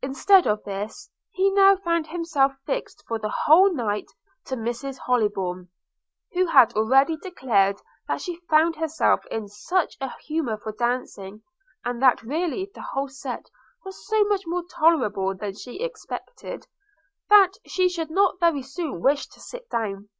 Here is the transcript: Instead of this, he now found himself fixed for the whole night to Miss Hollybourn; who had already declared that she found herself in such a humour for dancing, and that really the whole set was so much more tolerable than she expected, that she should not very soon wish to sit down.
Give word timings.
Instead 0.00 0.46
of 0.46 0.62
this, 0.62 1.10
he 1.32 1.50
now 1.50 1.74
found 1.74 2.06
himself 2.06 2.52
fixed 2.66 3.02
for 3.08 3.18
the 3.18 3.34
whole 3.46 3.72
night 3.74 4.06
to 4.44 4.54
Miss 4.54 4.82
Hollybourn; 4.96 5.68
who 6.34 6.46
had 6.46 6.72
already 6.74 7.16
declared 7.16 7.82
that 8.06 8.20
she 8.20 8.38
found 8.48 8.76
herself 8.76 9.26
in 9.28 9.48
such 9.48 9.96
a 10.00 10.12
humour 10.28 10.56
for 10.56 10.70
dancing, 10.70 11.42
and 11.84 12.00
that 12.00 12.22
really 12.22 12.70
the 12.76 12.82
whole 12.92 13.08
set 13.08 13.50
was 13.84 14.06
so 14.06 14.22
much 14.26 14.46
more 14.46 14.62
tolerable 14.70 15.34
than 15.34 15.54
she 15.56 15.80
expected, 15.80 16.68
that 17.28 17.54
she 17.66 17.88
should 17.88 18.12
not 18.12 18.38
very 18.38 18.62
soon 18.62 19.00
wish 19.00 19.26
to 19.26 19.40
sit 19.40 19.68
down. 19.68 20.10